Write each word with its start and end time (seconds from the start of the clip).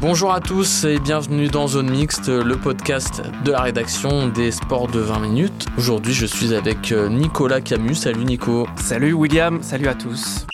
Bonjour 0.00 0.32
à 0.32 0.40
tous 0.40 0.84
et 0.84 0.98
bienvenue 0.98 1.48
dans 1.48 1.68
Zone 1.68 1.90
Mixte, 1.90 2.28
le 2.28 2.56
podcast 2.56 3.20
de 3.44 3.50
la 3.52 3.60
rédaction 3.60 4.28
des 4.28 4.50
sports 4.50 4.88
de 4.88 4.98
20 4.98 5.20
minutes. 5.20 5.66
Aujourd'hui, 5.76 6.14
je 6.14 6.24
suis 6.24 6.54
avec 6.54 6.90
euh, 6.90 7.10
Nicolas 7.10 7.60
Camus. 7.60 7.96
Salut 7.96 8.24
Nico. 8.24 8.66
Salut 8.76 9.12
William, 9.12 9.62
salut 9.62 9.88
à 9.88 9.94
tous. 9.94 10.46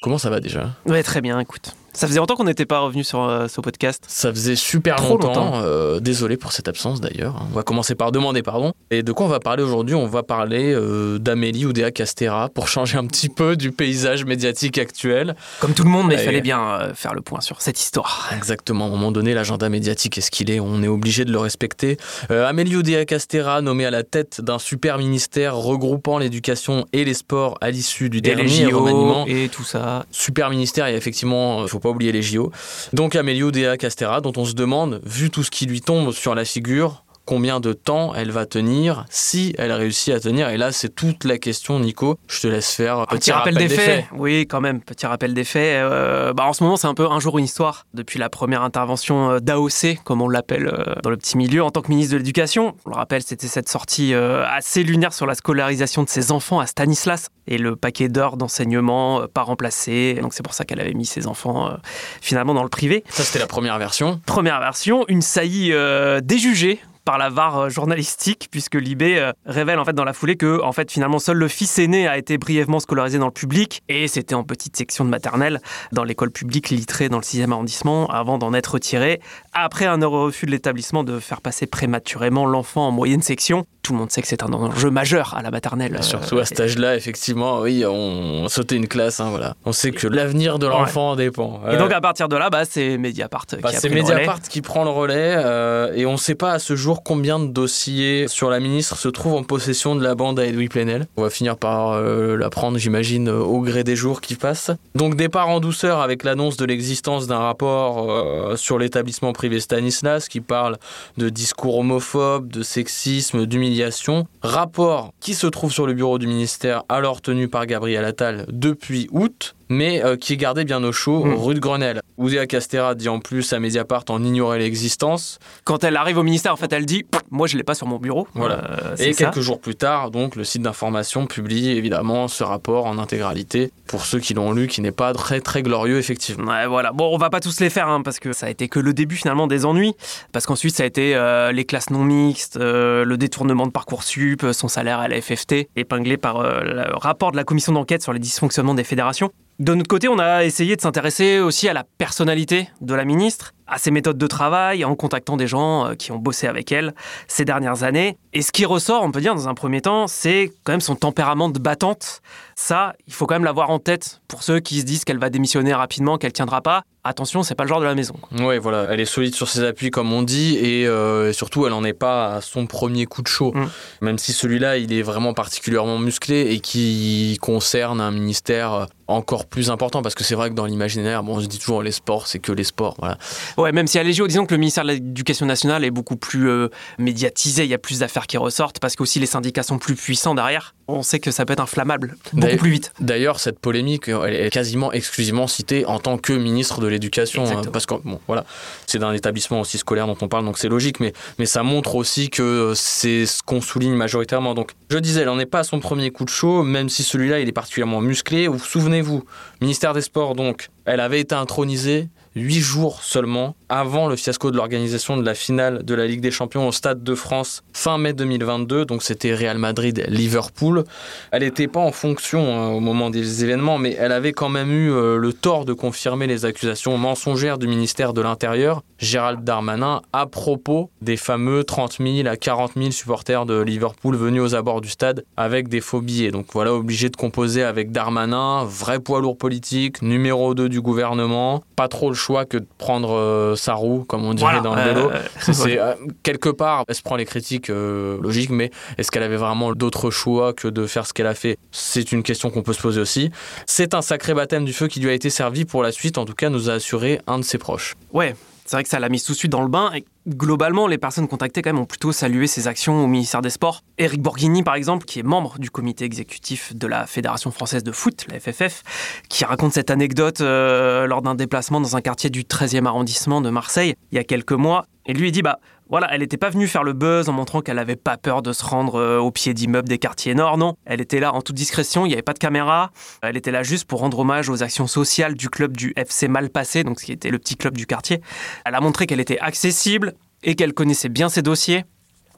Comment 0.00 0.18
ça 0.18 0.28
va 0.28 0.40
déjà? 0.40 0.70
Ouais, 0.86 1.04
très 1.04 1.20
bien, 1.20 1.38
écoute. 1.38 1.76
Ça 2.02 2.08
faisait 2.08 2.18
longtemps 2.18 2.34
qu'on 2.34 2.42
n'était 2.42 2.66
pas 2.66 2.80
revenu 2.80 3.04
sur 3.04 3.22
euh, 3.22 3.46
ce 3.46 3.60
podcast. 3.60 4.02
Ça 4.08 4.32
faisait 4.32 4.56
super 4.56 4.96
Trop 4.96 5.10
longtemps. 5.10 5.28
longtemps. 5.28 5.60
euh, 5.62 6.00
désolé 6.00 6.36
pour 6.36 6.50
cette 6.50 6.66
absence 6.66 7.00
d'ailleurs. 7.00 7.36
On 7.48 7.54
va 7.54 7.62
commencer 7.62 7.94
par 7.94 8.10
demander 8.10 8.42
pardon. 8.42 8.72
Et 8.90 9.04
de 9.04 9.12
quoi 9.12 9.26
on 9.26 9.28
va 9.28 9.38
parler 9.38 9.62
aujourd'hui? 9.62 9.94
On 9.94 10.08
va 10.08 10.24
parler 10.24 10.72
euh, 10.74 11.20
d'Amélie 11.20 11.64
Oudéa 11.64 11.92
Castera 11.92 12.48
pour 12.48 12.66
changer 12.66 12.98
un 12.98 13.06
petit 13.06 13.28
peu 13.28 13.54
du 13.54 13.70
paysage 13.70 14.24
médiatique 14.24 14.78
actuel. 14.78 15.36
Comme 15.60 15.74
tout 15.74 15.84
le 15.84 15.90
monde, 15.90 16.08
mais 16.08 16.14
il 16.14 16.18
fallait 16.20 16.40
bien 16.40 16.90
faire 16.92 17.14
le 17.14 17.20
point 17.20 17.40
sur 17.40 17.62
cette 17.62 17.78
histoire. 17.78 18.30
Exactement, 18.36 18.86
à 18.86 18.88
un 18.88 18.90
moment 18.90 19.12
donné, 19.12 19.32
l'agenda 19.32 19.68
médiatique 19.68 20.18
est 20.18 20.22
ce 20.22 20.32
qu'il 20.32 20.50
est, 20.50 20.58
on 20.58 20.82
est 20.82 20.88
obligé 20.88 21.24
de 21.24 21.30
le 21.30 21.38
respecter. 21.38 21.98
Amélie 22.30 22.74
Oudéa 22.74 23.04
Castera, 23.04 23.60
nommée 23.62 23.86
à 23.86 23.92
la 23.92 24.02
tête 24.02 24.40
d'un 24.40 24.58
super 24.58 24.98
ministère 24.98 25.54
regroupant 25.54 26.18
l'éducation 26.18 26.84
et 26.92 27.04
les 27.04 27.14
sports 27.14 27.58
à 27.60 27.70
l'issue 27.70 28.10
du 28.10 28.18
Et 28.18 28.22
dernier 28.22 28.66
remaniement. 28.72 29.24
et 29.28 29.48
tout 29.48 29.62
ça. 29.62 30.04
Super 30.10 30.50
ministère, 30.50 30.88
et 30.88 30.96
effectivement, 30.96 31.62
il 31.62 31.68
faut 31.68 31.78
pas 31.78 31.91
oublier 31.92 32.12
les 32.12 32.22
JO. 32.22 32.50
Donc 32.92 33.14
Amélie 33.14 33.42
Oudéa 33.42 33.76
Castera, 33.76 34.20
dont 34.20 34.32
on 34.36 34.44
se 34.44 34.54
demande, 34.54 35.00
vu 35.04 35.30
tout 35.30 35.42
ce 35.42 35.50
qui 35.50 35.66
lui 35.66 35.80
tombe 35.80 36.12
sur 36.12 36.34
la 36.34 36.44
figure, 36.44 37.04
combien 37.24 37.60
de 37.60 37.72
temps 37.72 38.14
elle 38.14 38.30
va 38.30 38.46
tenir, 38.46 39.04
si 39.10 39.54
elle 39.58 39.72
réussit 39.72 40.12
à 40.14 40.20
tenir. 40.20 40.48
Et 40.48 40.56
là, 40.56 40.72
c'est 40.72 40.94
toute 40.94 41.24
la 41.24 41.38
question, 41.38 41.78
Nico. 41.80 42.18
Je 42.28 42.40
te 42.40 42.46
laisse 42.46 42.74
faire 42.74 42.98
un 43.00 43.06
Petit, 43.06 43.32
rappel, 43.32 43.56
des 43.56 43.68
faits. 43.68 44.06
Oui, 44.12 44.46
quand 44.48 44.60
même, 44.60 44.80
petit 44.80 45.06
rappel 45.06 45.34
des 45.34 45.44
faits. 45.44 45.82
Euh, 45.82 46.32
bah, 46.32 46.44
en 46.46 46.52
ce 46.52 46.62
moment, 46.62 46.76
c'est 46.76 46.86
un 46.86 46.94
peu 46.94 47.06
un 47.06 47.20
jour 47.20 47.38
une 47.38 47.44
histoire. 47.44 47.86
Depuis 47.94 48.18
la 48.18 48.28
première 48.28 48.62
intervention 48.62 49.30
euh, 49.30 49.40
d'AOC, 49.40 50.02
comme 50.04 50.22
on 50.22 50.28
l'appelle 50.28 50.66
euh, 50.66 50.94
dans 51.02 51.10
le 51.10 51.16
petit 51.16 51.36
milieu, 51.36 51.62
en 51.62 51.70
tant 51.70 51.82
que 51.82 51.88
ministre 51.88 52.12
de 52.12 52.18
l'Éducation. 52.18 52.74
On 52.86 52.90
le 52.90 52.96
rappelle, 52.96 53.22
c'était 53.22 53.48
cette 53.48 53.68
sortie 53.68 54.14
euh, 54.14 54.44
assez 54.46 54.82
lunaire 54.82 55.12
sur 55.12 55.26
la 55.26 55.34
scolarisation 55.34 56.02
de 56.02 56.08
ses 56.08 56.32
enfants 56.32 56.60
à 56.60 56.66
Stanislas 56.66 57.28
et 57.46 57.58
le 57.58 57.76
paquet 57.76 58.08
d'heures 58.08 58.36
d'enseignement 58.36 59.26
pas 59.32 59.42
remplacé. 59.42 60.18
Donc 60.20 60.34
c'est 60.34 60.42
pour 60.42 60.54
ça 60.54 60.64
qu'elle 60.64 60.80
avait 60.80 60.94
mis 60.94 61.06
ses 61.06 61.26
enfants 61.26 61.76
finalement 62.20 62.54
dans 62.54 62.62
le 62.62 62.68
privé. 62.68 63.02
Ça, 63.08 63.24
c'était 63.24 63.40
la 63.40 63.48
première 63.48 63.78
version. 63.78 64.20
Première 64.26 64.60
version, 64.60 65.04
une 65.08 65.22
saillie 65.22 65.74
déjugée 66.22 66.80
par 67.04 67.18
la 67.18 67.28
VAR 67.30 67.58
euh, 67.58 67.68
journalistique, 67.68 68.48
puisque 68.50 68.74
Libé 68.74 69.18
euh, 69.18 69.32
révèle 69.46 69.78
en 69.78 69.84
fait 69.84 69.92
dans 69.92 70.04
la 70.04 70.12
foulée 70.12 70.36
que 70.36 70.60
en 70.62 70.72
fait 70.72 70.90
finalement 70.90 71.18
seul 71.18 71.36
le 71.36 71.48
fils 71.48 71.78
aîné 71.78 72.06
a 72.08 72.16
été 72.18 72.38
brièvement 72.38 72.80
scolarisé 72.80 73.18
dans 73.18 73.26
le 73.26 73.32
public 73.32 73.82
et 73.88 74.08
c'était 74.08 74.34
en 74.34 74.44
petite 74.44 74.76
section 74.76 75.04
de 75.04 75.10
maternelle 75.10 75.60
dans 75.92 76.04
l'école 76.04 76.30
publique 76.30 76.70
litrée 76.70 77.08
dans 77.08 77.18
le 77.18 77.22
6e 77.22 77.50
arrondissement 77.52 78.06
avant 78.08 78.38
d'en 78.38 78.54
être 78.54 78.74
retiré 78.74 79.20
après 79.52 79.86
un 79.86 80.00
heureux 80.00 80.26
refus 80.26 80.46
de 80.46 80.50
l'établissement 80.50 81.04
de 81.04 81.18
faire 81.18 81.40
passer 81.40 81.66
prématurément 81.66 82.46
l'enfant 82.46 82.86
en 82.88 82.90
moyenne 82.90 83.22
section. 83.22 83.64
Tout 83.82 83.94
le 83.94 83.98
monde 83.98 84.10
sait 84.12 84.22
que 84.22 84.28
c'est 84.28 84.44
un 84.44 84.52
enjeu 84.52 84.90
majeur 84.90 85.34
à 85.36 85.42
la 85.42 85.50
maternelle. 85.50 85.96
euh, 85.98 86.02
Surtout 86.02 86.38
à 86.38 86.44
cet 86.44 86.60
âge-là, 86.60 86.94
effectivement, 86.94 87.60
oui, 87.60 87.84
on, 87.84 88.46
sautait 88.48 88.76
une 88.76 88.86
classe, 88.86 89.18
hein, 89.18 89.30
voilà. 89.30 89.56
On 89.64 89.72
sait 89.72 89.90
que 89.90 90.06
l'avenir 90.06 90.60
de 90.60 90.68
l'enfant 90.68 91.16
dépend. 91.16 91.60
Et 91.70 91.76
donc 91.76 91.90
à 91.92 92.00
partir 92.00 92.28
de 92.28 92.36
là, 92.36 92.48
bah, 92.48 92.64
c'est 92.64 92.96
Mediapart 92.96 93.46
Bah, 93.60 93.70
qui 93.70 93.76
a 93.76 93.80
c'est 93.80 93.88
pris 93.88 93.98
le 93.98 94.04
relais. 94.04 94.14
Mediapart 94.14 94.42
qui 94.42 94.62
prend 94.62 94.84
le 94.84 94.90
relais 94.90 95.34
euh, 95.36 95.92
et 95.94 96.06
on 96.06 96.12
ne 96.12 96.16
sait 96.16 96.36
pas 96.36 96.52
à 96.52 96.58
ce 96.60 96.76
jour 96.76 96.91
combien 97.00 97.38
de 97.38 97.46
dossiers 97.46 98.28
sur 98.28 98.50
la 98.50 98.60
ministre 98.60 98.96
se 98.96 99.08
trouvent 99.08 99.34
en 99.34 99.42
possession 99.42 99.96
de 99.96 100.02
la 100.02 100.14
bande 100.14 100.38
à 100.38 100.46
Edoui 100.46 100.68
Plenel. 100.68 101.06
On 101.16 101.22
va 101.22 101.30
finir 101.30 101.56
par 101.56 101.92
euh, 101.92 102.36
la 102.36 102.50
prendre, 102.50 102.76
j'imagine, 102.78 103.28
au 103.28 103.60
gré 103.60 103.84
des 103.84 103.96
jours 103.96 104.20
qui 104.20 104.34
passent. 104.34 104.70
Donc 104.94 105.16
départ 105.16 105.48
en 105.48 105.60
douceur 105.60 106.00
avec 106.00 106.24
l'annonce 106.24 106.56
de 106.56 106.64
l'existence 106.64 107.26
d'un 107.26 107.38
rapport 107.38 108.10
euh, 108.10 108.56
sur 108.56 108.78
l'établissement 108.78 109.32
privé 109.32 109.60
Stanislas 109.60 110.28
qui 110.28 110.40
parle 110.40 110.76
de 111.16 111.28
discours 111.28 111.78
homophobes, 111.78 112.48
de 112.48 112.62
sexisme, 112.62 113.46
d'humiliation. 113.46 114.26
Rapport 114.42 115.12
qui 115.20 115.34
se 115.34 115.46
trouve 115.46 115.72
sur 115.72 115.86
le 115.86 115.94
bureau 115.94 116.18
du 116.18 116.26
ministère 116.26 116.82
alors 116.88 117.20
tenu 117.20 117.48
par 117.48 117.66
Gabriel 117.66 118.04
Attal 118.04 118.46
depuis 118.50 119.08
août 119.12 119.54
mais 119.72 120.04
euh, 120.04 120.16
qui 120.16 120.34
est 120.34 120.36
gardé 120.36 120.64
bien 120.64 120.82
au 120.84 120.92
chaud, 120.92 121.24
Mm. 121.24 121.34
rue 121.34 121.54
de 121.54 121.60
Grenelle. 121.60 122.00
Oudéa 122.18 122.46
Castera 122.46 122.94
dit 122.94 123.08
en 123.08 123.18
plus 123.20 123.52
à 123.52 123.58
Mediapart 123.58 124.04
en 124.10 124.22
ignorait 124.22 124.58
l'existence. 124.58 125.38
Quand 125.64 125.82
elle 125.82 125.96
arrive 125.96 126.18
au 126.18 126.22
ministère, 126.22 126.52
en 126.52 126.56
fait, 126.56 126.72
elle 126.72 126.86
dit 126.86 127.04
Moi, 127.30 127.46
je 127.46 127.56
l'ai 127.56 127.62
pas 127.64 127.74
sur 127.74 127.86
mon 127.86 127.96
bureau. 127.98 128.28
Voilà. 128.34 128.56
Euh, 128.70 128.96
Et 128.98 129.12
ça. 129.14 129.24
quelques 129.24 129.40
jours 129.40 129.58
plus 129.60 129.74
tard, 129.74 130.10
donc, 130.10 130.36
le 130.36 130.44
site 130.44 130.62
d'information 130.62 131.26
publie 131.26 131.70
évidemment 131.70 132.28
ce 132.28 132.44
rapport 132.44 132.84
en 132.86 132.98
intégralité. 132.98 133.72
Pour 133.86 134.04
ceux 134.04 134.20
qui 134.20 134.34
l'ont 134.34 134.52
lu, 134.52 134.66
qui 134.68 134.80
n'est 134.82 134.92
pas 134.92 135.12
très 135.14 135.40
très 135.40 135.62
glorieux, 135.62 135.96
effectivement. 135.98 136.50
Ouais, 136.52 136.66
voilà. 136.66 136.92
Bon, 136.92 137.10
on 137.12 137.16
va 137.18 137.30
pas 137.30 137.40
tous 137.40 137.58
les 137.60 137.70
faire, 137.70 137.88
hein, 137.88 138.02
parce 138.02 138.18
que 138.20 138.32
ça 138.34 138.46
a 138.46 138.50
été 138.50 138.68
que 138.68 138.78
le 138.80 138.92
début 138.92 139.16
finalement 139.16 139.46
des 139.46 139.64
ennuis. 139.64 139.94
Parce 140.32 140.44
qu'ensuite, 140.46 140.74
ça 140.76 140.82
a 140.82 140.86
été 140.86 141.14
euh, 141.16 141.50
les 141.52 141.64
classes 141.64 141.90
non 141.90 142.04
mixtes, 142.04 142.58
le 142.60 143.16
détournement 143.16 143.66
de 143.66 143.72
Parcoursup, 143.72 144.44
son 144.52 144.68
salaire 144.68 144.98
à 145.00 145.08
la 145.08 145.20
FFT, 145.20 145.68
épinglé 145.76 146.16
par 146.18 146.42
le 146.42 146.84
rapport 146.96 147.32
de 147.32 147.36
la 147.36 147.44
commission 147.44 147.72
d'enquête 147.72 148.02
sur 148.02 148.12
les 148.12 148.18
dysfonctionnements 148.18 148.74
des 148.74 148.84
fédérations. 148.84 149.30
De 149.62 149.74
notre 149.74 149.86
côté, 149.86 150.08
on 150.08 150.18
a 150.18 150.42
essayé 150.42 150.74
de 150.74 150.80
s'intéresser 150.80 151.38
aussi 151.38 151.68
à 151.68 151.72
la 151.72 151.84
personnalité 151.84 152.68
de 152.80 152.94
la 152.96 153.04
ministre, 153.04 153.54
à 153.68 153.78
ses 153.78 153.92
méthodes 153.92 154.18
de 154.18 154.26
travail, 154.26 154.84
en 154.84 154.96
contactant 154.96 155.36
des 155.36 155.46
gens 155.46 155.86
euh, 155.86 155.94
qui 155.94 156.10
ont 156.10 156.18
bossé 156.18 156.48
avec 156.48 156.72
elle 156.72 156.94
ces 157.28 157.44
dernières 157.44 157.84
années. 157.84 158.18
Et 158.34 158.40
ce 158.40 158.50
qui 158.50 158.64
ressort, 158.64 159.02
on 159.02 159.10
peut 159.10 159.20
dire, 159.20 159.34
dans 159.34 159.48
un 159.48 159.54
premier 159.54 159.82
temps, 159.82 160.06
c'est 160.06 160.52
quand 160.64 160.72
même 160.72 160.80
son 160.80 160.96
tempérament 160.96 161.50
de 161.50 161.58
battante. 161.58 162.22
Ça, 162.54 162.94
il 163.06 163.12
faut 163.12 163.26
quand 163.26 163.34
même 163.34 163.44
l'avoir 163.44 163.70
en 163.70 163.78
tête 163.78 164.20
pour 164.26 164.42
ceux 164.42 164.60
qui 164.60 164.80
se 164.80 164.84
disent 164.84 165.04
qu'elle 165.04 165.18
va 165.18 165.28
démissionner 165.28 165.74
rapidement, 165.74 166.16
qu'elle 166.16 166.32
tiendra 166.32 166.62
pas. 166.62 166.84
Attention, 167.04 167.42
c'est 167.42 167.56
pas 167.56 167.64
le 167.64 167.68
genre 167.68 167.80
de 167.80 167.84
la 167.84 167.96
maison. 167.96 168.14
Ouais, 168.38 168.58
voilà, 168.58 168.86
elle 168.88 169.00
est 169.00 169.06
solide 169.06 169.34
sur 169.34 169.48
ses 169.48 169.64
appuis, 169.64 169.90
comme 169.90 170.12
on 170.12 170.22
dit, 170.22 170.56
et 170.56 170.86
euh, 170.86 171.32
surtout, 171.32 171.66
elle 171.66 171.72
n'en 171.72 171.82
est 171.82 171.92
pas 171.92 172.36
à 172.36 172.40
son 172.40 172.66
premier 172.66 173.06
coup 173.06 173.22
de 173.22 173.26
chaud. 173.26 173.52
Mm. 173.52 173.66
Même 174.02 174.18
si 174.18 174.32
celui-là, 174.32 174.76
il 174.76 174.92
est 174.92 175.02
vraiment 175.02 175.34
particulièrement 175.34 175.98
musclé 175.98 176.52
et 176.52 176.60
qui 176.60 177.36
concerne 177.42 178.00
un 178.00 178.12
ministère 178.12 178.86
encore 179.08 179.46
plus 179.46 179.70
important, 179.70 180.00
parce 180.00 180.14
que 180.14 180.22
c'est 180.22 180.36
vrai 180.36 180.50
que 180.50 180.54
dans 180.54 180.64
l'imaginaire, 180.64 181.24
bon, 181.24 181.36
on 181.36 181.40
se 181.40 181.46
dit 181.46 181.58
toujours 181.58 181.82
les 181.82 181.90
sports, 181.90 182.28
c'est 182.28 182.38
que 182.38 182.52
les 182.52 182.64
sports, 182.64 182.94
voilà. 182.98 183.18
Ouais, 183.58 183.72
même 183.72 183.88
si 183.88 183.98
à 183.98 184.04
l'EGO, 184.04 184.28
disons 184.28 184.46
que 184.46 184.54
le 184.54 184.58
ministère 184.58 184.84
de 184.84 184.90
l'Éducation 184.90 185.44
nationale 185.44 185.84
est 185.84 185.90
beaucoup 185.90 186.16
plus 186.16 186.48
euh, 186.48 186.68
médiatisé, 186.98 187.64
il 187.64 187.70
y 187.70 187.74
a 187.74 187.78
plus 187.78 187.98
d'affaires 187.98 188.21
qui 188.26 188.36
ressortent, 188.38 188.78
parce 188.80 188.96
qu'aussi 188.96 189.18
les 189.20 189.26
syndicats 189.26 189.62
sont 189.62 189.78
plus 189.78 189.94
puissants 189.94 190.34
derrière. 190.34 190.74
On 190.88 191.02
sait 191.02 191.20
que 191.20 191.30
ça 191.30 191.44
peut 191.46 191.52
être 191.54 191.60
inflammable 191.60 192.16
beaucoup 192.24 192.40
D'ailleurs- 192.40 192.58
plus 192.58 192.70
vite. 192.70 192.92
D'ailleurs, 193.00 193.40
cette 193.40 193.58
polémique, 193.58 194.08
elle 194.08 194.34
est 194.34 194.50
quasiment 194.50 194.92
exclusivement 194.92 195.46
citée 195.46 195.86
en 195.86 195.98
tant 195.98 196.18
que 196.18 196.32
ministre 196.32 196.80
de 196.80 196.86
l'Éducation. 196.86 197.44
Hein, 197.46 197.62
Parce 197.72 197.86
que, 197.86 197.94
bon, 198.04 198.20
voilà, 198.26 198.44
c'est 198.86 198.98
d'un 198.98 199.12
établissement 199.12 199.60
aussi 199.60 199.78
scolaire 199.78 200.06
dont 200.06 200.16
on 200.20 200.28
parle, 200.28 200.44
donc 200.44 200.58
c'est 200.58 200.68
logique, 200.68 201.00
mais, 201.00 201.12
mais 201.38 201.46
ça 201.46 201.62
montre 201.62 201.94
aussi 201.94 202.28
que 202.30 202.72
c'est 202.76 203.26
ce 203.26 203.42
qu'on 203.42 203.60
souligne 203.60 203.94
majoritairement. 203.94 204.54
Donc, 204.54 204.72
je 204.90 204.98
disais, 204.98 205.20
elle 205.20 205.26
n'en 205.26 205.38
est 205.38 205.46
pas 205.46 205.60
à 205.60 205.64
son 205.64 205.80
premier 205.80 206.10
coup 206.10 206.24
de 206.24 206.30
chaud, 206.30 206.62
même 206.62 206.88
si 206.88 207.02
celui-là, 207.02 207.40
il 207.40 207.48
est 207.48 207.52
particulièrement 207.52 208.00
musclé. 208.00 208.48
Vous 208.48 208.58
souvenez-vous, 208.58 209.24
ministère 209.60 209.94
des 209.94 210.02
Sports, 210.02 210.34
donc, 210.34 210.68
elle 210.84 211.00
avait 211.00 211.20
été 211.20 211.34
intronisée 211.34 212.08
huit 212.34 212.60
jours 212.60 213.02
seulement 213.02 213.54
avant 213.74 214.06
le 214.06 214.16
fiasco 214.16 214.50
de 214.50 214.56
l'organisation 214.58 215.16
de 215.16 215.24
la 215.24 215.32
finale 215.32 215.82
de 215.82 215.94
la 215.94 216.06
Ligue 216.06 216.20
des 216.20 216.30
Champions 216.30 216.68
au 216.68 216.72
Stade 216.72 217.02
de 217.02 217.14
France 217.14 217.62
fin 217.72 217.96
mai 217.96 218.12
2022. 218.12 218.84
Donc 218.84 219.02
c'était 219.02 219.34
Real 219.34 219.56
Madrid-Liverpool. 219.56 220.84
Elle 221.30 221.42
n'était 221.42 221.68
pas 221.68 221.80
en 221.80 221.90
fonction 221.90 222.54
hein, 222.54 222.68
au 222.68 222.80
moment 222.80 223.08
des 223.08 223.44
événements, 223.44 223.78
mais 223.78 223.96
elle 223.98 224.12
avait 224.12 224.32
quand 224.32 224.50
même 224.50 224.70
eu 224.70 224.92
euh, 224.92 225.16
le 225.16 225.32
tort 225.32 225.64
de 225.64 225.72
confirmer 225.72 226.26
les 226.26 226.44
accusations 226.44 226.98
mensongères 226.98 227.56
du 227.56 227.66
ministère 227.66 228.12
de 228.12 228.20
l'Intérieur, 228.20 228.82
Gérald 228.98 229.42
Darmanin, 229.42 230.02
à 230.12 230.26
propos 230.26 230.90
des 231.00 231.16
fameux 231.16 231.64
30 231.64 231.96
000 231.98 232.28
à 232.28 232.36
40 232.36 232.72
000 232.76 232.90
supporters 232.90 233.46
de 233.46 233.58
Liverpool 233.58 234.16
venus 234.16 234.42
aux 234.42 234.54
abords 234.54 234.82
du 234.82 234.90
stade 234.90 235.24
avec 235.38 235.68
des 235.68 235.80
faux 235.80 236.02
billets. 236.02 236.30
Donc 236.30 236.48
voilà, 236.52 236.74
obligé 236.74 237.08
de 237.08 237.16
composer 237.16 237.62
avec 237.62 237.90
Darmanin, 237.90 238.66
vrai 238.66 239.00
poids 239.00 239.22
lourd 239.22 239.38
politique, 239.38 240.02
numéro 240.02 240.54
2 240.54 240.68
du 240.68 240.82
gouvernement, 240.82 241.64
pas 241.74 241.88
trop 241.88 242.10
le 242.10 242.14
choix 242.14 242.44
que 242.44 242.58
de 242.58 242.66
prendre 242.76 243.12
euh, 243.12 243.56
sa 243.62 243.74
roue, 243.74 244.04
comme 244.04 244.24
on 244.24 244.34
dirait 244.34 244.60
dans 244.60 244.74
le 244.74 244.82
vélo. 244.82 245.10
c'est 245.38 245.78
quelque 246.22 246.48
part, 246.48 246.84
elle 246.88 246.94
se 246.94 247.02
prend 247.02 247.16
les 247.16 247.24
critiques 247.24 247.68
logiques, 247.68 248.50
mais 248.50 248.70
est-ce 248.98 249.10
qu'elle 249.10 249.22
avait 249.22 249.36
vraiment 249.36 249.72
d'autres 249.72 250.10
choix 250.10 250.52
que 250.52 250.68
de 250.68 250.86
faire 250.86 251.06
ce 251.06 251.12
qu'elle 251.12 251.26
a 251.26 251.34
fait? 251.34 251.58
C'est 251.70 252.12
une 252.12 252.22
question 252.22 252.50
qu'on 252.50 252.62
peut 252.62 252.72
se 252.72 252.82
poser 252.82 253.00
aussi. 253.00 253.30
C'est 253.66 253.94
un 253.94 254.02
sacré 254.02 254.34
baptême 254.34 254.64
du 254.64 254.72
feu 254.72 254.88
qui 254.88 255.00
lui 255.00 255.10
a 255.10 255.12
été 255.12 255.30
servi 255.30 255.64
pour 255.64 255.82
la 255.82 255.92
suite, 255.92 256.18
en 256.18 256.24
tout 256.24 256.34
cas, 256.34 256.50
nous 256.50 256.70
a 256.70 256.74
assuré 256.74 257.20
un 257.26 257.38
de 257.38 257.44
ses 257.44 257.58
proches. 257.58 257.94
Ouais, 258.12 258.34
c'est 258.64 258.76
vrai 258.76 258.84
que 258.84 258.88
ça 258.88 259.00
l'a 259.00 259.08
mis 259.08 259.20
tout 259.20 259.32
de 259.32 259.36
suite 259.36 259.52
dans 259.52 259.62
le 259.62 259.68
bain. 259.68 259.90
Et 259.94 260.04
globalement, 260.26 260.86
les 260.86 260.98
personnes 260.98 261.28
contactées 261.28 261.62
ont 261.72 261.84
plutôt 261.84 262.12
salué 262.12 262.46
ses 262.46 262.68
actions 262.68 263.04
au 263.04 263.06
ministère 263.06 263.42
des 263.42 263.50
Sports. 263.50 263.82
Eric 263.98 264.20
Borghini, 264.20 264.62
par 264.62 264.74
exemple, 264.74 265.04
qui 265.04 265.20
est 265.20 265.22
membre 265.22 265.58
du 265.58 265.70
comité 265.70 266.04
exécutif 266.04 266.74
de 266.74 266.86
la 266.86 267.06
Fédération 267.06 267.50
française 267.50 267.84
de 267.84 267.92
foot, 267.92 268.26
la 268.30 268.40
FFF, 268.40 268.82
qui 269.28 269.44
raconte 269.44 269.72
cette 269.72 269.90
anecdote 269.90 270.40
euh, 270.40 271.06
lors 271.06 271.22
d'un 271.22 271.34
déplacement 271.34 271.80
dans 271.80 271.96
un 271.96 272.00
quartier 272.00 272.30
du 272.30 272.42
13e 272.42 272.86
arrondissement 272.86 273.40
de 273.40 273.50
Marseille 273.50 273.94
il 274.10 274.16
y 274.16 274.18
a 274.18 274.24
quelques 274.24 274.52
mois. 274.52 274.86
Et 275.06 275.12
lui, 275.12 275.28
il 275.28 275.32
dit 275.32 275.42
bah 275.42 275.58
voilà, 275.88 276.08
elle 276.12 276.20
n'était 276.20 276.38
pas 276.38 276.48
venue 276.48 276.68
faire 276.68 276.84
le 276.84 276.94
buzz 276.94 277.28
en 277.28 277.32
montrant 277.32 277.60
qu'elle 277.60 277.76
n'avait 277.76 277.96
pas 277.96 278.16
peur 278.16 278.40
de 278.40 278.52
se 278.52 278.64
rendre 278.64 278.94
euh, 278.94 279.18
au 279.18 279.30
pied 279.30 279.52
d'immeubles 279.52 279.88
des 279.88 279.98
quartiers 279.98 280.34
nord, 280.34 280.56
non. 280.56 280.76
Elle 280.86 281.00
était 281.00 281.20
là 281.20 281.34
en 281.34 281.42
toute 281.42 281.56
discrétion, 281.56 282.06
il 282.06 282.08
n'y 282.08 282.14
avait 282.14 282.22
pas 282.22 282.32
de 282.32 282.38
caméra. 282.38 282.90
Elle 283.22 283.36
était 283.36 283.50
là 283.50 283.62
juste 283.62 283.84
pour 283.84 284.00
rendre 284.00 284.18
hommage 284.20 284.48
aux 284.48 284.62
actions 284.62 284.86
sociales 284.86 285.34
du 285.34 285.50
club 285.50 285.76
du 285.76 285.92
FC 285.96 286.28
Malpassé, 286.28 286.82
donc 286.84 287.00
ce 287.00 287.04
qui 287.04 287.12
était 287.12 287.30
le 287.30 287.38
petit 287.38 287.56
club 287.56 287.76
du 287.76 287.86
quartier. 287.86 288.20
Elle 288.64 288.74
a 288.74 288.80
montré 288.80 289.06
qu'elle 289.06 289.20
était 289.20 289.38
accessible 289.38 290.14
et 290.42 290.54
qu'elle 290.54 290.72
connaissait 290.72 291.08
bien 291.08 291.28
ses 291.28 291.42
dossiers. 291.42 291.84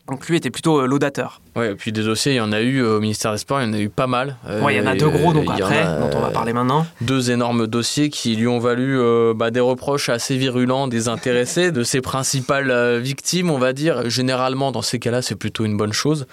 Donc 0.09 0.29
lui 0.29 0.37
était 0.37 0.51
plutôt 0.51 0.81
euh, 0.81 0.87
laudateur. 0.87 1.41
Ouais, 1.57 1.73
et 1.73 1.75
puis 1.75 1.93
des 1.93 2.03
dossiers, 2.03 2.33
il 2.33 2.37
y 2.37 2.41
en 2.41 2.53
a 2.53 2.61
eu 2.61 2.83
au 2.83 3.01
ministère 3.01 3.33
des 3.33 3.39
Sports, 3.39 3.63
il 3.63 3.69
y 3.69 3.71
en 3.71 3.73
a 3.73 3.79
eu 3.79 3.89
pas 3.89 4.07
mal. 4.07 4.37
Ouais, 4.63 4.75
il 4.75 4.79
y 4.79 4.81
en 4.81 4.87
a 4.87 4.95
deux 4.95 5.09
gros 5.09 5.33
donc 5.33 5.49
après, 5.49 5.85
dont 5.85 6.11
on 6.15 6.21
va 6.21 6.31
parler 6.31 6.53
maintenant. 6.53 6.87
Deux 7.01 7.31
énormes 7.31 7.67
dossiers 7.67 8.11
qui 8.11 8.37
lui 8.37 8.47
ont 8.47 8.59
valu 8.59 8.99
euh, 8.99 9.33
bah, 9.35 9.51
des 9.51 9.61
reproches 9.61 10.09
assez 10.09 10.37
virulents 10.37 10.89
des 10.89 11.09
intéressés, 11.09 11.73
de 11.73 11.83
ses 11.83 12.01
principales 12.01 12.71
euh, 12.71 12.99
victimes, 12.99 13.51
on 13.51 13.59
va 13.59 13.73
dire. 13.73 14.11
Généralement, 14.11 14.73
dans 14.73 14.83
ces 14.83 14.99
cas-là, 14.99 15.23
c'est 15.23 15.37
plutôt 15.37 15.65
une 15.65 15.77
bonne 15.77 15.93
chose. 15.93 16.27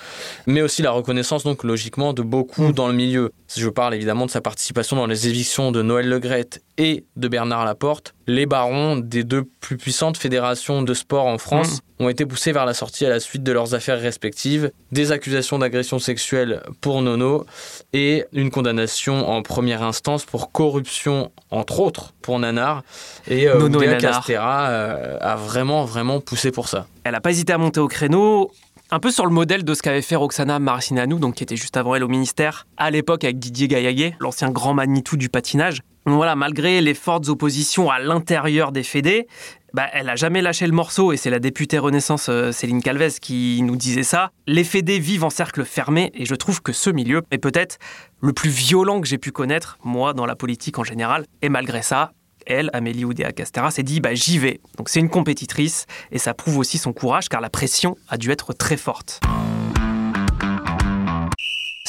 Mais 0.47 0.62
aussi 0.62 0.81
la 0.81 0.91
reconnaissance, 0.91 1.44
donc 1.44 1.63
logiquement, 1.63 2.13
de 2.13 2.23
beaucoup 2.23 2.69
mm. 2.69 2.73
dans 2.73 2.88
le 2.88 2.94
milieu. 2.94 3.31
Je 3.56 3.69
parle 3.69 3.94
évidemment 3.94 4.25
de 4.25 4.31
sa 4.31 4.41
participation 4.41 4.95
dans 4.95 5.07
les 5.07 5.27
évictions 5.27 5.71
de 5.71 5.81
Noël 5.81 6.09
Legrette 6.09 6.62
et 6.81 7.06
de 7.16 7.28
Bernard 7.28 7.63
Laporte. 7.63 8.16
Les 8.25 8.48
barons 8.48 8.98
des 8.98 9.24
deux 9.24 9.44
plus 9.44 9.78
puissantes 9.78 10.18
fédérations 10.18 10.81
de 10.81 10.94
sport 10.95 11.28
en 11.28 11.38
France 11.38 11.75
mm. 12.00 12.04
ont 12.04 12.10
été 12.10 12.25
poussés 12.25 12.51
vers 12.51 12.66
la 12.66 12.74
sortie 12.74 13.06
à 13.06 13.10
la 13.10 13.19
suite 13.19 13.44
de 13.44 13.51
leurs 13.51 13.75
affaires 13.75 14.01
respectives. 14.01 14.72
Des 14.92 15.12
accusations 15.12 15.60
d'agression 15.60 16.00
sexuelle 16.00 16.63
pour 16.81 17.04
Nono 17.04 17.45
et 17.94 18.25
une 18.33 18.50
condamnation 18.50 19.30
en 19.30 19.44
première 19.44 19.83
instance 19.83 20.25
pour 20.25 20.51
corruption, 20.51 21.31
entre 21.51 21.81
autres, 21.81 22.16
pour 22.24 22.39
Nanar. 22.39 22.81
Et 23.28 23.48
euh, 23.48 23.60
Nono 23.60 23.80
et 23.83 23.98
Castera 24.00 24.69
euh, 24.69 25.18
a 25.22 25.36
vraiment, 25.36 25.86
vraiment 25.86 26.19
poussé 26.19 26.50
pour 26.50 26.68
ça. 26.68 26.88
Elle 27.04 27.12
n'a 27.12 27.22
pas 27.22 27.30
hésité 27.30 27.54
à 27.54 27.60
monter 27.60 27.80
au 27.80 27.88
créneau 27.88 28.51
un 28.89 29.00
peu 29.00 29.12
sur 29.12 29.25
le 29.25 29.31
modèle 29.31 29.63
de 29.63 29.74
ce 29.75 29.83
qu'avait 29.83 30.01
fait 30.01 30.16
Roxana 30.16 30.57
Marcinanou, 30.57 31.19
donc 31.19 31.36
qui 31.36 31.44
était 31.44 31.56
juste 31.56 31.78
avant 31.78 31.95
elle 31.95 32.04
au 32.04 32.10
ministère, 32.10 32.68
à 32.75 32.92
l'époque 32.92 33.24
avec 33.24 33.39
Didier 33.39 33.68
Gaillaguet, 33.68 34.16
l'ancien 34.19 34.50
grand 34.50 34.74
Manitou 34.74 35.16
du 35.16 35.30
patinage. 35.30 35.81
Voilà, 36.06 36.36
malgré 36.36 36.81
les 36.81 36.94
fortes 36.94 37.30
oppositions 37.30 37.89
à 37.89 38.00
l'intérieur 38.00 38.71
des 38.71 38.83
fédés, 38.83 39.27
bah, 39.74 39.88
elle 39.94 40.09
a 40.09 40.15
jamais 40.15 40.42
lâché 40.42 40.65
le 40.65 40.74
morceau 40.74 41.13
et 41.13 41.18
c'est 41.18 41.30
la 41.30 41.39
députée 41.39 41.77
Renaissance 41.77 42.27
euh, 42.30 42.51
Céline 42.51 42.81
Calvez 42.81 43.12
qui 43.21 43.62
nous 43.62 43.75
disait 43.75 44.03
ça. 44.03 44.31
Les 44.48 44.63
fédés 44.63 45.00
vivent 45.00 45.24
en 45.24 45.30
cercle 45.30 45.63
fermé 45.63 46.12
et 46.13 46.25
je 46.25 46.36
trouve 46.36 46.62
que 46.62 46.74
ce 46.74 46.89
milieu 46.89 47.21
est 47.31 47.38
peut-être 47.38 47.77
le 48.19 48.33
plus 48.33 48.50
violent 48.50 49.00
que 49.00 49.07
j'ai 49.07 49.18
pu 49.18 49.31
connaître, 49.31 49.77
moi, 49.83 50.13
dans 50.13 50.25
la 50.25 50.36
politique 50.36 50.77
en 50.80 50.83
général. 50.83 51.25
Et 51.42 51.50
malgré 51.50 51.83
ça, 51.83 52.12
elle, 52.45 52.69
Amélie 52.74 53.06
Oudéa 53.06 53.31
Castera, 53.31 53.71
s'est 53.71 53.83
dit 53.83 54.01
bah, 54.01 54.13
j'y 54.13 54.39
vais. 54.39 54.59
Donc 54.77 54.89
c'est 54.89 55.00
une 55.00 55.09
compétitrice 55.09 55.86
et 56.12 56.18
ça 56.18 56.33
prouve 56.33 56.57
aussi 56.57 56.77
son 56.77 56.94
courage 56.94 57.30
car 57.30 57.39
la 57.42 57.50
pression 57.50 57.95
a 58.09 58.18
dû 58.18 58.31
être 58.31 58.54
très 58.54 58.77
forte. 58.77 59.21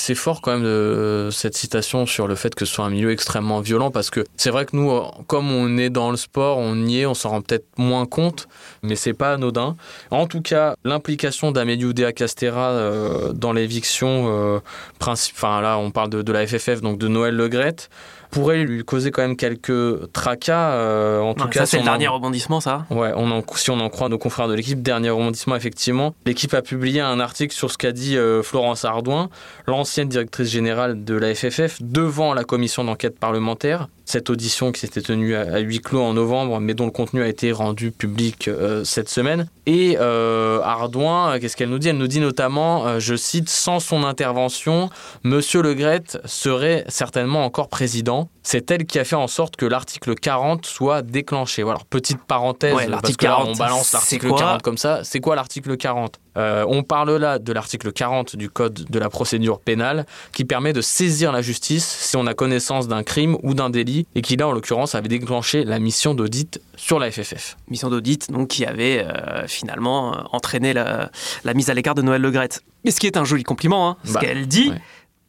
C'est 0.05 0.17
fort 0.17 0.41
quand 0.41 0.55
même 0.55 0.65
de, 0.65 1.29
cette 1.31 1.57
citation 1.57 2.07
sur 2.07 2.27
le 2.27 2.35
fait 2.35 2.57
que 2.57 2.65
ce 2.65 2.75
soit 2.75 2.85
un 2.85 2.91
milieu 2.91 3.13
extrêmement 3.13 3.61
violent 3.61 3.93
parce 3.93 4.11
que 4.11 4.25
c'est 4.37 4.51
vrai 4.51 4.67
que 4.67 4.75
nous, 4.75 5.01
comme 5.29 5.53
on 5.53 5.79
est 5.79 5.91
dans 5.91 6.11
le 6.11 6.17
sport, 6.17 6.59
on 6.59 6.75
y 6.75 7.03
est, 7.03 7.07
on 7.07 7.15
s'en 7.15 7.29
rend 7.29 7.41
peut-être 7.41 7.67
moins 7.77 8.05
compte, 8.05 8.49
mais 8.83 8.97
c'est 8.97 9.13
pas 9.13 9.35
anodin. 9.35 9.77
En 10.11 10.27
tout 10.27 10.43
cas, 10.43 10.75
l'implication 10.83 11.53
d'Amélie 11.53 11.85
Oudéa 11.85 12.13
Castera 12.13 12.71
euh, 12.71 13.33
dans 13.33 13.53
l'éviction, 13.53 14.27
euh, 14.27 14.59
enfin 15.01 15.61
là 15.61 15.79
on 15.79 15.93
parle 15.93 16.11
de, 16.11 16.23
de, 16.23 16.33
la 16.33 16.49
FFF, 16.49 16.81
donc 16.81 16.99
de 16.99 17.07
Noël 17.07 17.37
Legrette, 17.37 17.89
pourrait 18.33 18.65
lui 18.65 18.83
causer 18.83 19.11
quand 19.13 19.23
même 19.23 19.37
quelques 19.37 20.11
tracas. 20.13 20.73
Euh, 20.73 21.21
en 21.21 21.35
tout 21.35 21.47
cas, 21.49 21.61
ça 21.61 21.67
c'est 21.67 21.79
le 21.79 21.85
dernier 21.85 22.09
rebondissement, 22.09 22.61
ça. 22.61 22.87
Ouais, 22.91 23.13
on 23.15 23.31
en, 23.31 23.43
si 23.55 23.71
on 23.71 23.79
en 23.79 23.89
croit 23.91 24.09
nos 24.09 24.19
confrères 24.19 24.49
de 24.49 24.55
l'équipe, 24.55 24.83
dernier 24.83 25.11
rebondissement 25.11 25.55
effectivement. 25.55 26.15
L'équipe 26.27 26.53
a 26.55 26.63
publié 26.63 27.01
un 27.01 27.21
article 27.21 27.55
sur 27.55 27.71
ce 27.71 27.79
qu'a 27.79 27.93
dit 27.93 28.17
euh, 28.17 28.43
Florence 28.43 28.85
Ardouin, 28.85 29.29
l'ancienne 29.67 29.92
directrice 30.01 30.49
générale 30.49 31.05
de 31.05 31.15
la 31.15 31.35
FFF, 31.35 31.81
devant 31.83 32.35
la 32.35 32.45
commission 32.45 32.85
d'enquête 32.85 33.19
parlementaire 33.19 33.89
cette 34.05 34.31
audition 34.31 34.73
qui 34.73 34.81
s'était 34.81 35.03
tenue 35.03 35.35
à, 35.35 35.59
huis 35.59 35.81
clos 35.81 36.03
en 36.03 36.15
novembre, 36.15 36.61
mais 36.61 36.75
dont 36.75 36.87
le 36.87 36.91
contenu 36.91 37.23
a 37.23 37.29
été 37.29 37.53
rendu 37.53 37.91
public 37.91 38.49
euh, 38.49 38.85
cette 38.85 39.09
semaine. 39.09 39.49
Et 39.67 39.97
euh, 40.01 40.61
Ardouin, 40.63 41.39
qu'est-ce 41.39 41.57
qu'elle 41.57 41.69
nous 41.69 41.79
dit? 41.79 41.89
Elle 41.89 41.99
nous 41.99 42.09
dit 42.09 42.21
notamment, 42.21 42.87
euh, 42.87 42.99
je 42.99 43.15
cite, 43.15 43.49
sans 43.49 43.81
son 43.81 44.05
intervention, 44.05 44.91
Monsieur 45.23 45.63
Le 45.63 45.75
Gret 45.75 46.03
serait 46.25 46.85
certainement 46.89 47.45
encore 47.45 47.69
président. 47.69 48.29
C'est 48.43 48.71
elle 48.73 48.87
qui 48.87 48.99
a 48.99 49.05
fait 49.05 49.15
en 49.17 49.29
sorte 49.29 49.55
que 49.55 49.67
l'article 49.67 50.17
40 50.17 50.67
soit 50.67 51.03
déclenché. 51.03 51.63
Voilà, 51.63 51.79
petite 51.89 52.19
parenthèse, 52.25 52.75
parce 52.91 53.17
que 53.17 53.27
on 53.27 53.55
balance 53.55 53.93
l'article 53.93 54.31
40 54.37 54.63
comme 54.63 54.79
ça. 54.79 55.03
C'est 55.05 55.21
quoi 55.21 55.37
l'article 55.37 55.77
40 55.77 56.19
On 56.37 56.83
parle 56.83 57.17
là 57.17 57.39
de 57.39 57.53
l'article 57.53 57.93
40 57.93 58.35
du 58.35 58.51
Code 58.51 58.91
de 58.91 58.99
la 58.99 59.09
procédure 59.09 59.61
pénale 59.61 60.07
qui 60.33 60.45
permet 60.45 60.73
de 60.73 60.81
saisir 60.81 61.31
la 61.31 61.41
justice 61.41 61.87
si 61.87 62.17
on 62.17 62.27
a 62.27 62.35
connaissance 62.35 62.89
d'un 62.89 63.05
crime 63.05 63.37
ou 63.45 63.55
d'un 63.55 63.71
délit 63.71 63.92
et 64.15 64.23
qui 64.23 64.37
là 64.37 64.49
en 64.49 64.53
l'occurrence 64.53 64.95
avait 64.95 65.09
déclenché 65.09 65.65
la 65.65 65.79
mission 65.79 66.15
d'audit 66.15 66.61
sur 66.77 66.99
la 66.99 67.11
FFF. 67.11 67.57
Mission 67.69 67.91
d'audit 67.91 68.31
donc 68.31 68.49
qui 68.49 68.65
avait 68.65 69.05
euh, 69.05 69.47
finalement 69.47 70.15
euh, 70.15 70.23
entraîné 70.33 70.73
la, 70.73 71.11
mise 71.55 71.71
à 71.71 71.75
l'écart 71.75 71.95
de 71.95 72.03
Noël 72.03 72.21
Legrette. 72.21 72.63
Mais 72.85 72.91
ce 72.91 73.01
qui 73.01 73.07
est 73.07 73.17
un 73.17 73.25
joli 73.25 73.43
compliment, 73.43 73.91
hein, 73.91 73.97
ce 74.05 74.15
bah, 74.15 74.21
qu'elle 74.21 74.47
dit, 74.47 74.73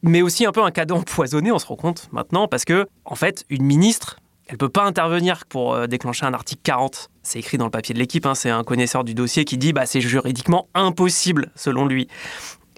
mais 0.02 0.22
aussi 0.22 0.46
un 0.46 0.52
peu 0.52 0.62
un 0.62 0.70
cadeau 0.70 0.96
empoisonné, 0.96 1.52
on 1.52 1.58
se 1.58 1.66
rend 1.66 1.76
compte 1.76 2.08
maintenant, 2.12 2.48
parce 2.48 2.64
que 2.64 2.86
en 3.04 3.14
fait 3.14 3.44
une 3.50 3.64
ministre 3.64 4.16
elle 4.46 4.58
peut 4.58 4.68
pas 4.68 4.84
intervenir 4.84 5.46
pour 5.46 5.74
euh, 5.74 5.86
déclencher 5.86 6.26
un 6.26 6.34
article 6.34 6.60
40. 6.64 7.10
C'est 7.22 7.38
écrit 7.38 7.56
dans 7.56 7.64
le 7.64 7.70
papier 7.70 7.94
de 7.94 7.98
l'équipe, 7.98 8.26
hein, 8.26 8.34
c'est 8.34 8.50
un 8.50 8.62
connaisseur 8.62 9.04
du 9.04 9.14
dossier 9.14 9.44
qui 9.44 9.56
dit 9.56 9.72
bah 9.72 9.86
c'est 9.86 10.00
juridiquement 10.00 10.68
impossible 10.74 11.50
selon 11.54 11.86
lui. 11.86 12.08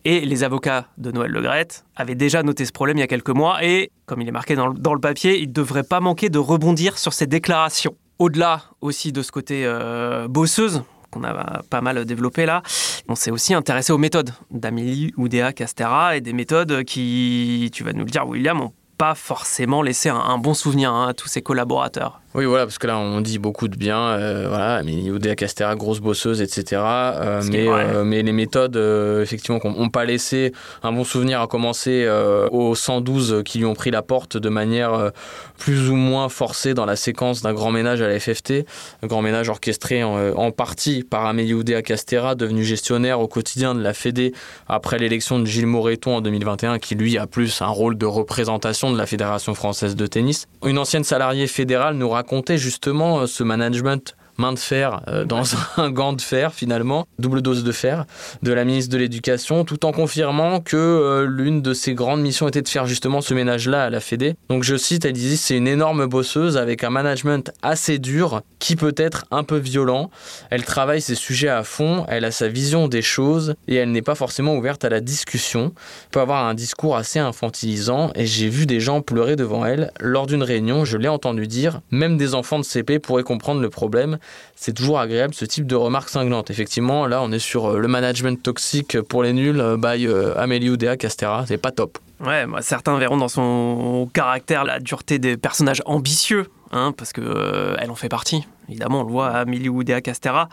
Et 0.09 0.21
les 0.21 0.45
avocats 0.45 0.87
de 0.99 1.11
Noël 1.11 1.33
Legrette 1.33 1.85
avaient 1.97 2.15
déjà 2.15 2.45
noté 2.45 2.65
ce 2.65 2.71
problème 2.71 2.97
il 2.97 3.01
y 3.01 3.03
a 3.03 3.09
quelques 3.09 3.31
mois 3.31 3.65
et, 3.65 3.91
comme 4.05 4.23
il 4.23 4.29
est 4.29 4.31
marqué 4.31 4.55
dans 4.55 4.69
le, 4.69 5.01
papier, 5.01 5.41
il 5.41 5.49
ne 5.49 5.53
devrait 5.53 5.83
pas 5.83 5.99
manquer 5.99 6.29
de 6.29 6.39
rebondir 6.39 6.97
sur 6.97 7.13
ces 7.13 7.27
déclarations. 7.27 7.97
Au-delà 8.21 8.63
aussi 8.81 9.11
de 9.11 9.21
ce 9.23 9.33
côté 9.33 9.65
euh, 9.67 10.29
bosseuse, 10.29 10.85
qu'on 11.11 11.25
a 11.25 11.61
pas 11.69 11.81
mal 11.81 12.05
développé 12.05 12.47
là, 12.47 12.63
on 13.09 13.17
s'est 13.17 13.33
aussi 13.33 13.53
intéressé 13.53 13.93
aux 13.93 13.99
méthodes 13.99 14.31
d'Amélie 14.53 15.13
Oudéa 15.17 15.53
Castera 15.53 16.17
et 16.17 16.21
des 16.21 16.33
méthodes 16.33 16.85
qui, 16.85 17.69
tu 17.75 17.83
vas 17.83 17.93
nous 17.93 18.05
le 18.05 18.11
dire 18.13 18.29
William, 18.29 18.59
n'ont 18.59 18.73
pas 18.99 19.17
forcément 19.17 19.83
laissé 19.83 20.09
un, 20.09 20.39
bon 20.39 20.55
souvenir 20.55 20.93
hein, 20.93 21.09
à 21.09 21.15
tous 21.15 21.27
ses 21.27 21.43
collaborateurs. 21.43 22.21
Oui, 22.37 22.45
voilà, 22.45 22.67
parce 22.67 22.77
que 22.77 22.87
là, 22.87 22.99
on 22.99 23.23
dit 23.23 23.39
beaucoup 23.39 23.67
de 23.67 23.77
bien. 23.77 23.99
Euh, 23.99 24.45
voilà, 24.47 24.83
mais 24.83 25.11
Odea 25.11 25.35
Castera, 25.35 25.75
grosse 25.75 26.01
bosseuse, 26.01 26.43
etc. 26.43 26.83
Euh, 26.85 27.43
mais, 27.51 27.67
euh, 27.67 28.05
mais 28.05 28.23
les 28.23 28.33
méthodes, 28.33 28.77
effectivement, 29.23 29.59
n'ont 29.65 29.89
pas 29.89 30.05
laissé 30.05 30.53
un 30.83 30.93
bon 30.93 31.03
souvenir 31.03 31.41
à 31.41 31.47
commencer 31.47 32.07
aux 32.51 32.75
112 32.75 33.43
qui 33.43 33.59
lui 33.59 33.65
ont 33.65 33.73
pris 33.73 33.91
la 33.91 34.03
porte 34.03 34.37
de 34.37 34.51
manière 34.51 35.13
plus 35.59 35.89
ou 35.89 35.95
moins 35.95 36.29
forcée 36.29 36.75
dans 36.75 36.85
la 36.85 36.97
séquence 36.97 37.41
d'un 37.41 37.55
grand 37.55 37.71
ménage 37.71 38.03
à 38.03 38.09
la 38.09 38.21
FFT. 38.21 38.67
Un 39.03 39.07
grand 39.07 39.23
ménage 39.23 39.49
orchestré 39.49 40.05
en, 40.05 40.51
partie 40.51 41.05
par 41.05 41.25
Amélie 41.25 41.55
Oudéa 41.55 41.81
Castera, 41.81 42.35
devenu 42.35 42.65
gestionnaire 42.65 43.19
au 43.21 43.29
quotidien 43.29 43.75
de 43.75 43.81
la 43.81 43.95
Fédé 43.95 44.35
après 44.69 44.99
l'élection 44.99 45.39
de 45.39 45.47
Gilles 45.47 45.67
Moreton 45.67 46.17
en 46.17 46.21
2021, 46.21 46.81
qui 46.81 46.97
lui 46.97 47.17
a 47.17 47.27
plus 47.27 47.63
un 47.63 47.69
rôle 47.69 47.97
de 47.97 48.07
représentation 48.07 48.93
de 48.93 48.99
la 48.99 49.07
Fédération 49.07 49.55
française 49.55 49.97
de 49.97 50.07
tennis. 50.07 50.49
Une 50.67 50.79
ancienne 50.79 51.05
salariée 51.05 51.47
fédérale 51.47 51.95
nous 51.95 52.11
raconte 52.11 52.26
raconter 52.27 52.59
justement 52.59 53.21
euh, 53.21 53.27
ce 53.27 53.45
management 53.45 54.17
main 54.39 54.53
de 54.53 54.59
fer 54.59 55.01
euh, 55.09 55.25
dans 55.25 55.43
un 55.77 55.91
gant 55.91 56.13
de 56.13 56.21
fer 56.21 56.53
finalement, 56.53 57.07
double 57.19 57.43
dose 57.43 57.65
de 57.65 57.73
fer 57.73 58.05
de 58.43 58.53
la 58.53 58.65
ministre 58.65 58.93
de 58.93 58.99
l'Éducation, 58.99 59.65
tout 59.65 59.85
en 59.85 59.93
confirmant 59.93 60.61
que 60.61 60.77
euh, 60.77 61.27
l'une 61.27 61.63
de 61.63 61.75
ses 61.75 61.95
grandes 61.95 62.21
missions 62.21 62.49
était 62.49 62.63
de 62.63 62.69
faire 62.69 62.87
justement 62.87 63.21
ce 63.21 63.35
ménage-là 63.35 63.85
à 63.85 63.91
la 63.91 64.01
Fédé. 64.01 64.35
Donc 64.49 64.63
je 64.63 64.77
cite, 64.77 65.05
elle 65.05 65.13
disait 65.13 65.37
c'est 65.37 65.57
une 65.57 65.69
énorme 65.69 66.07
bosseuse 66.07 66.57
avec 66.57 66.85
un 66.85 66.91
management 66.91 67.53
assez 67.63 67.99
dur 67.99 68.43
qui 68.59 68.77
peut 68.77 68.95
être 68.97 69.27
un 69.31 69.45
peu 69.45 69.57
violent. 69.57 70.11
Elle 70.51 70.65
travaille 70.65 71.01
ses 71.01 71.15
sujets 71.15 71.49
à 71.49 71.63
fond, 71.63 72.05
elle 72.09 72.25
a 72.25 72.31
sa 72.31 72.49
vision 72.49 72.89
des 72.89 73.03
choses 73.03 73.55
et 73.69 73.77
elle 73.77 73.91
n'est 73.91 74.03
pas 74.03 74.15
forcément 74.15 74.57
ouverte 74.57 74.85
à 74.85 74.89
la 74.89 75.01
discussion. 75.01 75.73
Elle 75.75 76.11
peut 76.11 76.21
avoir 76.21 76.47
un 76.47 76.55
discours 76.55 76.97
assez 76.97 77.19
infantilisant 77.19 78.11
et 78.15 78.27
j'ai 78.27 78.49
vu 78.49 78.67
des 78.67 78.81
gens 78.81 79.01
pleurer 79.01 79.37
devant 79.37 79.65
elle 79.65 79.93
lors 80.01 80.27
d'une 80.27 80.43
réunion, 80.43 80.85
je 80.85 80.97
l'ai 80.97 81.09
entendu 81.09 81.47
dire, 81.47 81.81
même 81.91 82.17
des 82.17 82.35
enfants 82.35 82.59
de 82.59 82.65
CP 82.65 82.99
pourraient 82.99 83.23
comprendre 83.23 83.61
le 83.61 83.71
problème 83.71 84.19
c'est 84.55 84.73
toujours 84.73 84.99
agréable 84.99 85.35
ce 85.35 85.45
type 85.45 85.67
de 85.67 85.77
remarques 85.77 86.09
cinglantes. 86.09 86.51
Effectivement, 86.51 87.07
là, 87.07 87.23
on 87.23 87.31
est 87.33 87.39
sur 87.39 87.79
le 87.79 87.89
management 87.89 88.43
toxique 88.43 89.01
pour 89.03 89.23
les 89.23 89.33
nuls 89.33 89.63
by 89.79 90.09
Amélie 90.37 90.71
Oudéa 90.71 90.97
Castera, 90.97 91.45
c'est 91.47 91.59
pas 91.59 91.73
top. 91.73 91.99
Ouais, 92.21 92.47
certains 92.61 92.97
verront 92.99 93.19
dans 93.19 93.29
son 93.29 94.09
caractère 94.13 94.65
la 94.65 94.81
dureté 94.81 95.19
des 95.19 95.37
personnages 95.37 95.83
ambitieux, 95.85 96.47
hein, 96.73 96.95
parce 96.97 97.13
que 97.13 97.21
euh, 97.21 97.77
elle 97.79 97.91
en 97.91 97.95
fait 97.95 98.09
partie. 98.09 98.47
Évidemment, 98.69 99.03
on 99.03 99.05
le 99.05 99.11
voit, 99.11 99.29
Amélie 99.29 99.69
Oudéa 99.69 100.01
Castera. 100.01 100.49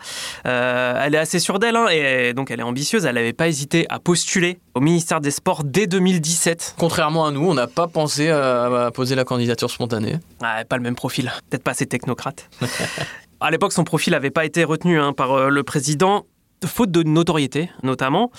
Euh, 0.46 1.02
elle 1.02 1.14
est 1.14 1.18
assez 1.18 1.38
sûre 1.38 1.58
d'elle, 1.58 1.74
hein, 1.74 1.88
et 1.88 2.34
donc 2.34 2.50
elle 2.50 2.60
est 2.60 2.64
ambitieuse. 2.64 3.06
Elle 3.06 3.14
n'avait 3.14 3.32
pas 3.32 3.48
hésité 3.48 3.86
à 3.88 3.98
postuler 3.98 4.58
au 4.74 4.80
ministère 4.80 5.20
des 5.22 5.30
Sports 5.30 5.64
dès 5.64 5.86
2017. 5.86 6.74
Contrairement 6.78 7.26
à 7.26 7.30
nous, 7.30 7.48
on 7.48 7.54
n'a 7.54 7.66
pas 7.66 7.88
pensé 7.88 8.28
à, 8.28 8.90
poser 8.92 9.14
la 9.14 9.24
candidature 9.24 9.70
spontanée. 9.70 10.18
pas 10.40 10.76
le 10.76 10.82
même 10.82 10.96
profil, 10.96 11.32
peut-être 11.48 11.64
pas 11.64 11.70
assez 11.70 11.86
technocrate. 11.86 12.48
à 13.40 13.50
l'époque, 13.50 13.72
son 13.72 13.84
profil 13.84 14.12
n'avait 14.12 14.30
pas 14.30 14.44
été 14.44 14.64
retenu 14.64 14.98
hein, 14.98 15.12
par 15.12 15.32
euh, 15.32 15.48
le 15.48 15.62
président 15.62 16.26
faute 16.64 16.90
de 16.90 17.02
notoriété 17.02 17.70
notamment. 17.82 18.30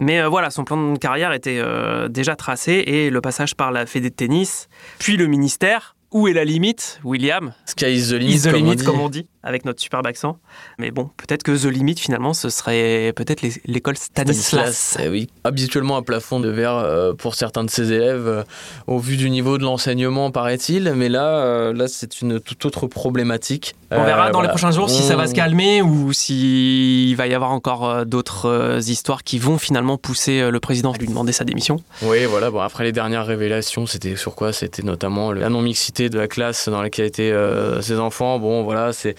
Mais 0.00 0.20
euh, 0.20 0.28
voilà, 0.28 0.50
son 0.50 0.64
plan 0.64 0.92
de 0.92 0.98
carrière 0.98 1.32
était 1.32 1.58
euh, 1.58 2.08
déjà 2.08 2.36
tracé 2.36 2.72
et 2.86 3.10
le 3.10 3.20
passage 3.20 3.54
par 3.54 3.72
la 3.72 3.86
Fédé 3.86 4.10
de 4.10 4.14
tennis, 4.14 4.68
puis 4.98 5.16
le 5.16 5.26
ministère. 5.26 5.96
Où 6.12 6.28
est 6.28 6.32
la 6.32 6.44
limite, 6.44 7.00
William? 7.02 7.52
Sky 7.66 7.86
is 7.86 8.08
the 8.08 8.52
limit, 8.52 8.84
comme 8.84 9.00
on 9.00 9.08
dit 9.08 9.26
avec 9.44 9.64
notre 9.64 9.80
superbe 9.80 10.06
accent. 10.06 10.38
Mais 10.78 10.90
bon, 10.90 11.10
peut-être 11.16 11.42
que 11.42 11.52
The 11.52 11.70
Limit, 11.70 11.96
finalement, 11.96 12.32
ce 12.32 12.48
serait 12.48 13.12
peut-être 13.14 13.42
l'école 13.66 13.96
Stanislas. 13.96 14.96
Eh 15.00 15.08
oui, 15.08 15.28
habituellement 15.44 15.96
un 15.96 16.02
plafond 16.02 16.40
de 16.40 16.48
verre 16.48 16.76
euh, 16.76 17.12
pour 17.12 17.34
certains 17.34 17.62
de 17.62 17.70
ses 17.70 17.92
élèves, 17.92 18.26
euh, 18.26 18.42
au 18.86 18.98
vu 18.98 19.16
du 19.16 19.28
niveau 19.30 19.58
de 19.58 19.62
l'enseignement, 19.62 20.30
paraît-il. 20.30 20.92
Mais 20.96 21.08
là, 21.08 21.26
euh, 21.26 21.72
là 21.74 21.88
c'est 21.88 22.22
une 22.22 22.40
toute 22.40 22.64
autre 22.64 22.86
problématique. 22.86 23.74
On 23.90 24.02
verra 24.02 24.30
dans 24.30 24.40
les 24.40 24.48
prochains 24.48 24.72
jours 24.72 24.90
si 24.90 25.02
ça 25.02 25.14
va 25.14 25.28
se 25.28 25.34
calmer 25.34 25.80
ou 25.80 26.12
s'il 26.12 27.14
va 27.14 27.28
y 27.28 27.34
avoir 27.34 27.52
encore 27.52 28.04
d'autres 28.04 28.80
histoires 28.88 29.22
qui 29.22 29.38
vont 29.38 29.56
finalement 29.56 29.98
pousser 29.98 30.50
le 30.50 30.58
président 30.58 30.90
à 30.90 30.96
lui 30.96 31.06
demander 31.06 31.30
sa 31.30 31.44
démission. 31.44 31.80
Oui, 32.02 32.24
voilà. 32.24 32.50
Bon, 32.50 32.58
après 32.58 32.82
les 32.82 32.90
dernières 32.90 33.24
révélations, 33.24 33.86
c'était 33.86 34.16
sur 34.16 34.34
quoi? 34.34 34.52
C'était 34.52 34.82
notamment 34.82 35.30
la 35.30 35.48
non-mixité 35.48 36.08
de 36.08 36.18
la 36.18 36.26
classe 36.26 36.68
dans 36.68 36.82
laquelle 36.82 37.06
étaient 37.06 37.32
ses 37.82 38.00
enfants. 38.00 38.40
Bon, 38.40 38.64
voilà, 38.64 38.92
c'est 38.92 39.14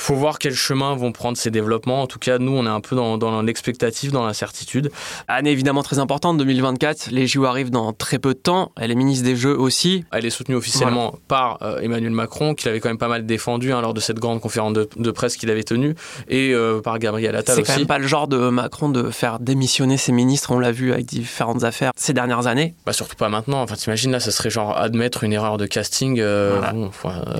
faut 0.00 0.14
voir 0.14 0.38
quel 0.38 0.54
chemin 0.54 0.94
vont 0.94 1.12
prendre 1.12 1.36
ces 1.36 1.50
développements. 1.50 2.02
En 2.02 2.06
tout 2.06 2.18
cas, 2.18 2.38
nous, 2.38 2.52
on 2.52 2.64
est 2.64 2.70
un 2.70 2.80
peu 2.80 2.96
dans, 2.96 3.18
dans 3.18 3.42
l'expectative, 3.42 4.12
dans 4.12 4.24
l'incertitude. 4.24 4.90
Année 5.28 5.50
évidemment 5.50 5.82
très 5.82 5.98
importante, 5.98 6.38
2024. 6.38 7.10
Les 7.10 7.26
JO 7.26 7.44
arrivent 7.44 7.70
dans 7.70 7.92
très 7.92 8.18
peu 8.18 8.32
de 8.32 8.38
temps. 8.38 8.72
Elle 8.80 8.90
est 8.90 8.94
ministre 8.94 9.24
des 9.24 9.36
Jeux 9.36 9.56
aussi. 9.56 10.04
Elle 10.12 10.24
est 10.24 10.30
soutenue 10.30 10.56
officiellement 10.56 11.14
par 11.28 11.58
euh, 11.62 11.80
Emmanuel 11.80 12.12
Macron, 12.12 12.54
qui 12.54 12.66
l'avait 12.66 12.80
quand 12.80 12.88
même 12.88 12.98
pas 12.98 13.08
mal 13.08 13.26
défendu 13.26 13.72
hein, 13.72 13.82
lors 13.82 13.92
de 13.92 14.00
cette 14.00 14.18
grande 14.18 14.40
conférence 14.40 14.72
de, 14.72 15.10
presse 15.10 15.36
qu'il 15.36 15.50
avait 15.50 15.64
tenue, 15.64 15.94
et 16.28 16.54
euh, 16.54 16.80
par 16.80 16.98
Gabriel 16.98 17.36
Attal 17.36 17.56
aussi. 17.56 17.66
C'est 17.66 17.72
quand 17.72 17.78
même 17.78 17.86
pas 17.86 17.98
le 17.98 18.06
genre 18.06 18.26
de 18.26 18.48
Macron 18.48 18.88
de 18.88 19.10
faire 19.10 19.38
démissionner 19.38 19.98
ses 19.98 20.12
ministres. 20.12 20.50
On 20.52 20.58
l'a 20.58 20.72
vu 20.72 20.92
avec 20.92 21.06
différentes 21.06 21.64
affaires 21.64 21.92
ces 21.96 22.14
dernières 22.14 22.46
années. 22.46 22.74
Bah, 22.86 22.92
surtout 22.92 23.16
pas 23.16 23.28
maintenant. 23.28 23.60
Enfin, 23.62 23.74
t'imagines 23.74 24.12
là, 24.12 24.20
ça 24.20 24.30
serait 24.30 24.50
genre 24.50 24.78
admettre 24.78 25.24
une 25.24 25.32
erreur 25.32 25.58
de 25.58 25.66
casting. 25.66 26.20
Euh, 26.20 26.60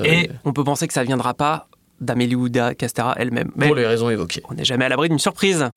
et 0.04 0.30
on 0.44 0.52
peut 0.52 0.64
penser 0.64 0.87
que 0.87 0.92
ça 0.92 1.04
viendra 1.04 1.32
pas 1.32 1.68
d'Amélie 2.00 2.35
Ouda 2.35 2.75
Castera 2.75 3.14
elle-même. 3.16 3.50
Pour 3.52 3.75
les 3.75 3.87
raisons 3.87 4.11
évoquées. 4.11 4.42
On 4.49 4.54
n'est 4.54 4.64
jamais 4.64 4.85
à 4.85 4.88
l'abri 4.88 5.09
d'une 5.09 5.19
surprise. 5.19 5.69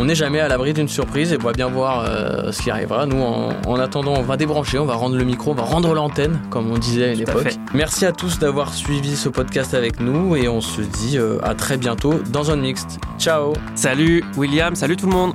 On 0.00 0.06
n'est 0.06 0.14
jamais 0.16 0.40
à 0.40 0.48
l'abri 0.48 0.72
d'une 0.72 0.88
surprise 0.88 1.32
et 1.32 1.36
on 1.40 1.44
va 1.44 1.52
bien 1.52 1.68
voir 1.68 2.04
euh, 2.04 2.50
ce 2.50 2.62
qui 2.62 2.70
arrivera. 2.70 3.06
Nous, 3.06 3.22
en, 3.22 3.78
attendant, 3.78 4.14
on 4.14 4.22
va 4.22 4.36
débrancher, 4.36 4.78
on 4.78 4.86
va 4.86 4.94
rendre 4.94 5.16
le 5.16 5.24
micro, 5.24 5.52
on 5.52 5.54
va 5.54 5.62
rendre 5.62 5.94
l'antenne, 5.94 6.40
comme 6.50 6.70
on 6.72 6.78
disait 6.78 7.04
à 7.04 7.12
une 7.12 7.20
époque. 7.20 7.54
Merci 7.74 8.04
à 8.04 8.12
tous 8.12 8.40
d'avoir 8.40 8.74
suivi 8.74 9.14
ce 9.14 9.28
podcast 9.28 9.72
avec 9.72 10.00
nous 10.00 10.34
et 10.34 10.48
on 10.48 10.60
se 10.60 10.80
dit 10.80 11.16
euh, 11.16 11.38
à 11.44 11.54
très 11.54 11.76
bientôt 11.76 12.14
dans 12.32 12.50
un 12.50 12.56
mixte. 12.56 12.98
Ciao 13.18 13.52
Salut 13.76 14.24
William, 14.36 14.74
salut 14.74 14.96
tout 14.96 15.06
le 15.06 15.12
monde 15.12 15.34